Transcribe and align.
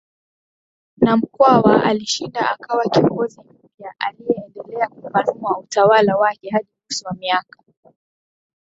na 1.01 1.17
Mkwawa 1.17 1.83
alishinda 1.83 2.49
akawa 2.51 2.85
kiongozi 2.89 3.41
mpyaAliendelea 3.41 4.87
kupanua 4.87 5.59
utawala 5.59 6.17
wake 6.17 6.49
Hadi 6.49 6.67
mwisho 6.89 7.05
wa 7.07 7.13
miaka 7.13 7.59